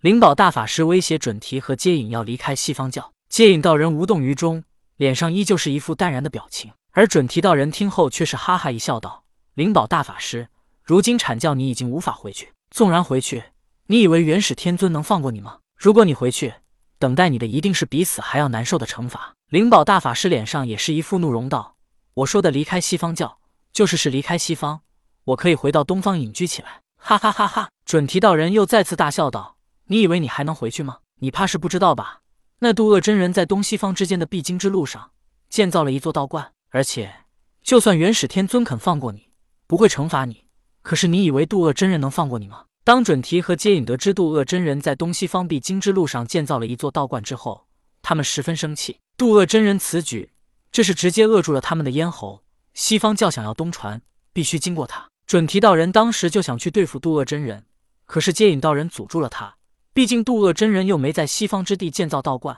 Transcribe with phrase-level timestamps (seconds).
[0.00, 4.62] 灵宝大法师威胁准提和接引要离开西方教，接引道人无动于衷，
[4.96, 6.70] 脸上依旧是一副淡然的表情。
[6.92, 9.24] 而准提道人听后却是哈哈一笑，道
[9.54, 10.50] ：“灵宝大法师，
[10.84, 13.42] 如今阐教你已经无法回去，纵然回去，
[13.88, 15.58] 你以为元始天尊能放过你吗？
[15.76, 16.54] 如果你回去，
[17.00, 21.74] 等待你的一定是比死还要难受的惩罚。”灵宝大法师脸上也是一副怒容，道
[22.14, 23.40] ：“我说的离开西方教，
[23.72, 24.82] 就是是离开西方，
[25.24, 27.70] 我可以回到东方隐居起来。”哈哈哈哈！
[27.84, 29.56] 准提道人又再次大笑道
[29.88, 30.98] ：“你以为你还能回去吗？
[31.20, 32.20] 你怕是不知道吧？
[32.60, 35.12] 那渡厄真人在东西方之间的必经之路上
[35.48, 37.24] 建造了一座道观。”而且，
[37.62, 39.30] 就算元始天尊肯放过你，
[39.66, 40.44] 不会惩罚你。
[40.82, 42.64] 可是你以为渡厄真人能放过你吗？
[42.84, 47.66] 当准提和接引得知渡厄真人在东西方必经之路上建造了一座道观之后，
[48.02, 48.98] 他们十分生气。
[49.16, 50.32] 渡厄真人此举，
[50.70, 52.42] 这是直接扼住了他们的咽喉。
[52.74, 54.00] 西方教想要东传，
[54.32, 55.08] 必须经过他。
[55.26, 57.66] 准提道人当时就想去对付渡厄真人，
[58.06, 59.56] 可是接引道人阻住了他。
[59.98, 62.56] 毕竟渡恶真人又没在西方之地建造道观，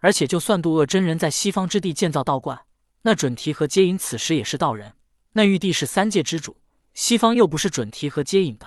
[0.00, 2.66] 而且就算渡恶真人在西方之地建造道观，
[3.00, 4.92] 那准提和接引此时也是道人，
[5.32, 6.58] 那玉帝是三界之主，
[6.92, 8.66] 西方又不是准提和接引的，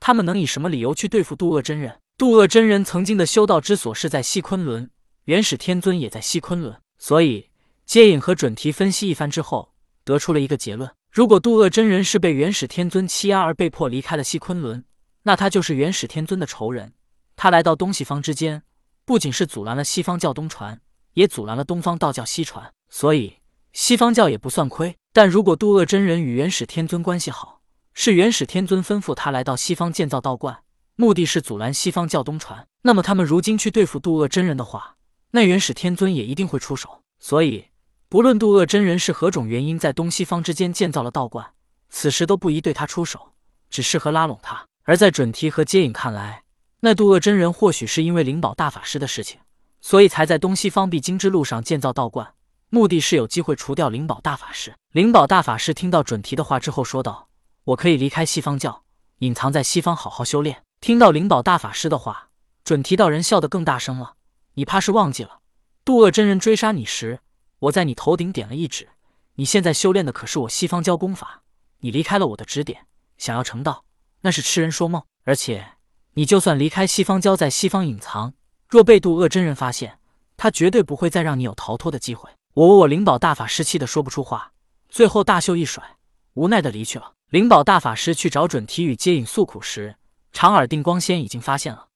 [0.00, 2.00] 他们能以什么理由去对付渡恶真人？
[2.16, 4.88] 渡恶真人曾经的修道之所是在西昆仑，
[5.24, 7.50] 元始天尊也在西昆仑，所以
[7.84, 9.74] 接引和准提分析一番之后，
[10.04, 14.82] 得出了一个结论：如果渡恶真人是被元始天尊欺压而被迫离开了西昆仑，
[15.24, 16.94] 那他就是元始天尊的仇人。
[17.40, 18.64] 他来到东西方之间，
[19.04, 20.80] 不仅是阻拦了西方教东传，
[21.12, 23.36] 也阻拦了东方道教西传，所以。
[23.72, 27.60] 西方教也不算亏，但如果渡厄真人与元始天尊关系好，
[27.94, 30.64] 是元始天尊吩咐他来到西方建造道观，
[30.96, 34.96] 目的是阻拦西方教东传，那么他们如今去对付渡厄真人的话，
[35.30, 37.02] 那元始天尊也一定会出手。
[37.20, 37.66] 所以，
[38.08, 41.46] 不论渡厄真人是何种原因在东西方之间建造了道观，
[41.88, 43.34] 此时都不宜对他出手，
[43.70, 44.66] 只适合拉拢他。
[44.82, 46.42] 而在准提和接引看来，
[46.80, 49.40] 那渡恶真人或许是因为灵宝大法师的事情，
[49.80, 52.34] 所以才在东西方必经之路上建造道观。
[52.70, 54.74] 目的是有机会除掉灵宝大法师。
[54.92, 57.28] 灵宝大法师听到准提的话之后说道
[57.64, 58.84] ：“我可以离开西方教，
[59.18, 62.28] 隐藏在西方好好修炼。”听到灵宝大法师的话，
[62.62, 64.14] 准提道人笑得更大声了
[64.54, 65.40] ：“你怕是忘记了，
[65.84, 67.18] 渡恶真人追杀你时，
[67.58, 68.88] 我在你头顶点了一指。
[69.34, 71.42] 你现在修炼的可是我西方教功法，
[71.80, 72.86] 你离开了我的指点，
[73.16, 73.84] 想要成道，
[74.20, 75.02] 那是痴人说梦。
[75.24, 75.66] 而且，
[76.14, 78.32] 你就算离开西方教，在西方隐藏，
[78.68, 79.98] 若被渡恶真人发现，
[80.36, 84.52] 他绝对不会再让你有逃脱的机会。”我我我灵宝大法师气得说不出话，
[84.88, 85.96] 最后大袖一甩，
[86.34, 87.12] 无奈的离去了。
[87.30, 89.94] 灵宝大法师去找准提与接引诉苦时，
[90.32, 91.86] 长耳定光仙已经发现了。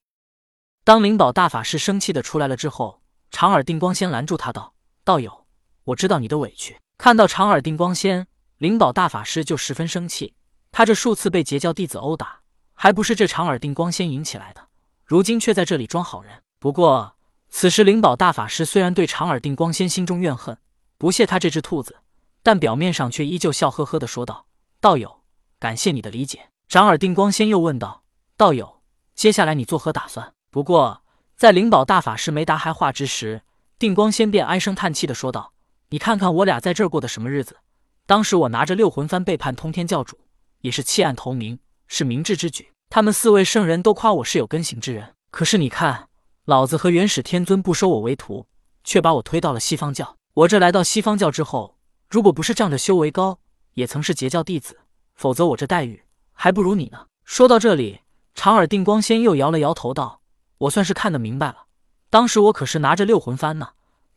[0.84, 5.46] 当灵宝大法师生气的出来了之后，长耳定光仙拦住他道：“道友，
[5.84, 8.28] 我知道你的委屈。”看到长耳定光仙，
[8.58, 10.34] 灵宝大法师就十分生气。
[10.70, 12.41] 他这数次被截教弟子殴打，
[12.82, 14.66] 还不是这长耳定光仙引起来的，
[15.04, 16.42] 如今却在这里装好人。
[16.58, 17.14] 不过。
[17.48, 20.58] 此时，灵宝大法师虽然对长耳定光仙心中怨恨，
[20.98, 21.98] 不屑他这只兔子，
[22.42, 24.46] 但表面上却依旧笑呵呵的说道
[24.82, 25.20] ：“道友，
[25.60, 28.02] 感谢你的理解。”长耳定光仙又问道
[28.36, 28.82] ：“道友，
[29.14, 31.04] 接下来你作何打算？”不过，
[31.36, 33.42] 在灵宝大法师没答还话之时，
[33.78, 35.52] 定光仙便唉声叹气的说道
[35.90, 37.58] ：“你看看我俩在这儿过的什么日子？
[38.06, 40.18] 当时我拿着六魂幡背叛通天教主，
[40.62, 42.71] 也是弃暗投明，是明智之举。
[42.94, 46.10] 他们四位圣人都夸我是有根行之人，可是你看。”
[46.44, 48.46] 老子和元始天尊不收我为徒，
[48.84, 50.18] 却把我推到了西方教。
[50.34, 51.78] 我这来到西方教之后，
[52.10, 53.38] 如果不是仗着修为高，
[53.72, 54.80] 也曾是截教弟子，
[55.14, 56.02] 否则我这待遇
[56.34, 57.06] 还不如你呢。
[57.24, 58.00] 说到这里，
[58.34, 60.20] 长耳定光仙又摇了摇头道
[60.58, 61.68] ：“我算是看得明白了，
[62.10, 63.70] 当时我可是拿着六魂幡呢。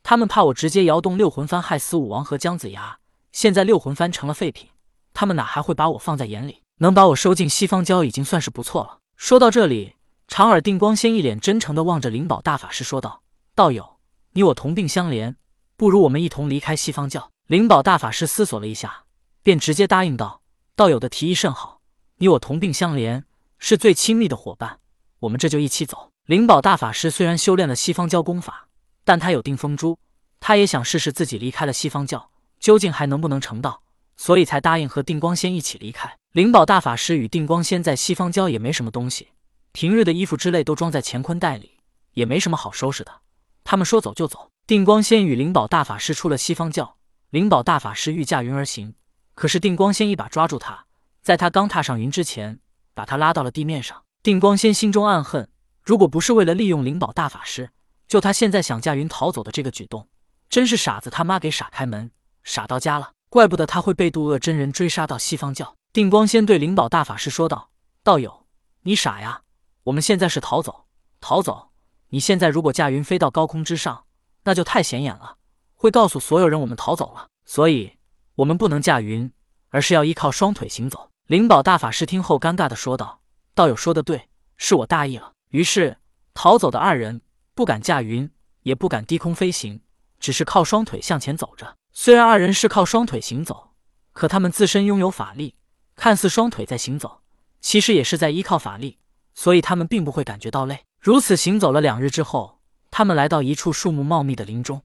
[0.04, 3.00] 他们怕我直接摇动六魂幡害死武王和姜子牙，
[3.32, 4.68] 现在六魂幡成了废品，
[5.14, 6.64] 他们哪还会把我放在眼里？
[6.78, 9.96] 能把我收进西方教，已经算是不错了。”说到这里。
[10.28, 13.22] 长耳定光仙一脸真诚地望着灵宝大法师说道
[13.54, 14.00] ：“道友，
[14.32, 15.36] 你我同病相怜，
[15.78, 19.04] 不如我们一同离开西方教。”灵宝大法师思索了一下，
[19.44, 20.42] 便直接答应道
[20.76, 21.80] ：“道友的提议甚好，
[22.18, 23.22] 你我同病相怜，
[23.60, 24.80] 是最亲密的伙伴，
[25.20, 28.68] 我们这就一起走。”灵宝大法师虽然修炼了西方教功法，
[29.04, 30.00] 但他有定风珠，
[30.40, 33.84] 他也想试试自己离开了西方教，究竟还能不能成道，
[34.18, 36.18] 所以才答应和定光仙一起离开。
[36.36, 39.30] 灵宝大法师与定光仙在西方教也没什么东西。
[39.72, 41.78] 平日的衣服之类都装在乾坤袋里，
[42.12, 43.22] 也没什么好收拾的。
[43.64, 44.52] 他们说走就走。
[44.68, 46.98] 定光仙与灵宝大法师出了西方教，
[47.30, 48.96] 灵宝大法师欲驾云而行，
[49.34, 50.88] 可是定光仙一把抓住他，
[51.22, 52.60] 在他刚踏上云之前，
[52.94, 54.04] 把他拉到了地面上。
[54.22, 55.48] 定光仙心中暗恨，
[55.82, 57.70] 如果不是为了利用灵宝大法师，
[58.10, 60.10] 就他现在想驾云逃走的这个举动，
[60.50, 62.12] 真是傻子他妈给傻开门，
[62.44, 63.12] 傻到家了。
[63.30, 65.74] 怪不得他会被渡恶真人追杀到西方教。
[65.96, 67.70] 定光仙对灵宝大法师说道
[68.04, 68.48] ：“道友，
[68.82, 69.44] 你傻呀？”
[69.84, 70.88] 我们现在是逃走，
[71.22, 71.70] 逃走！
[72.10, 74.04] 你现在如果驾云飞到高空之上，
[74.44, 75.38] 那就太显眼了，
[75.74, 77.28] 会告诉所有人我们逃走了。
[77.46, 77.94] 所以，
[78.36, 79.32] 我们不能驾云，
[79.70, 83.22] 而是要依靠双腿行走。”灵宝大法师听后尴尬的说道
[83.56, 84.28] ：“道友说的对，
[84.58, 86.00] 是我大意了。”于是，
[86.34, 87.22] 逃走的二人
[87.54, 88.30] 不敢驾云，
[88.64, 89.80] 也不敢低空飞行，
[90.20, 91.78] 只是靠双腿向前走着。
[91.94, 93.70] 虽然二人是靠双腿行走，
[94.12, 95.56] 可他们自身拥有法力，
[95.96, 97.22] 看似双腿在行走，
[97.62, 98.98] 其实也是在依靠法力，
[99.34, 100.84] 所以他们并不会感觉到累。
[101.00, 102.60] 如此行走了两日之后，
[102.92, 104.82] 他们来到一处树木茂密的林中。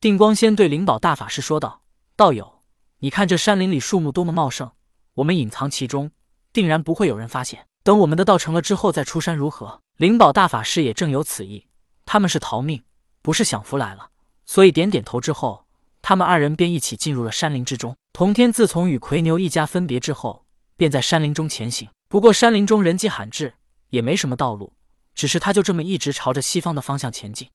[0.00, 1.82] 定光仙对灵宝大法师说道
[2.16, 2.62] ：“道友，
[2.98, 4.70] 你看这山林里树木多么茂盛。”
[5.14, 6.12] 我们隐藏其中，
[6.52, 7.66] 定然不会有人发现。
[7.82, 9.80] 等我们的道成了之后再出山，如何？
[9.96, 11.66] 灵宝大法师也正有此意。
[12.06, 12.82] 他们是逃命，
[13.20, 14.10] 不是享福来了，
[14.46, 15.66] 所以点点头之后，
[16.10, 17.94] 他们二人便一起进入了山林之中。
[18.12, 20.44] 童天自从与奎牛一家分别之后，
[20.76, 21.88] 便在山林中前行。
[22.08, 23.54] 不过山林中人迹罕至，
[23.90, 24.72] 也没什么道路，
[25.14, 27.48] 只是他就这么一直朝着西方的方向前进。